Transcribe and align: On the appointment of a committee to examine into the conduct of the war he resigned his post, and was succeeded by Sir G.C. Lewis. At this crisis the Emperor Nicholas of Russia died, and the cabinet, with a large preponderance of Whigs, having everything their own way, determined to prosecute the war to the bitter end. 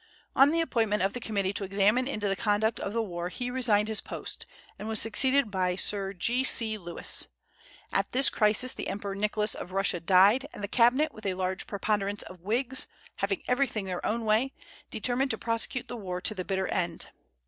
On 0.35 0.49
the 0.49 0.61
appointment 0.61 1.03
of 1.03 1.15
a 1.15 1.19
committee 1.19 1.53
to 1.53 1.63
examine 1.63 2.07
into 2.07 2.27
the 2.27 2.35
conduct 2.35 2.79
of 2.79 2.91
the 2.91 3.03
war 3.03 3.29
he 3.29 3.51
resigned 3.51 3.87
his 3.87 4.01
post, 4.01 4.47
and 4.79 4.87
was 4.87 4.99
succeeded 4.99 5.51
by 5.51 5.75
Sir 5.75 6.11
G.C. 6.11 6.79
Lewis. 6.79 7.27
At 7.93 8.11
this 8.11 8.31
crisis 8.31 8.73
the 8.73 8.87
Emperor 8.87 9.13
Nicholas 9.13 9.53
of 9.53 9.73
Russia 9.73 9.99
died, 9.99 10.47
and 10.53 10.63
the 10.63 10.67
cabinet, 10.67 11.13
with 11.13 11.27
a 11.27 11.35
large 11.35 11.67
preponderance 11.67 12.23
of 12.23 12.41
Whigs, 12.41 12.87
having 13.17 13.43
everything 13.47 13.85
their 13.85 14.03
own 14.03 14.25
way, 14.25 14.53
determined 14.89 15.29
to 15.29 15.37
prosecute 15.37 15.87
the 15.87 15.95
war 15.97 16.19
to 16.19 16.33
the 16.33 16.43
bitter 16.45 16.65
end. 16.67 17.09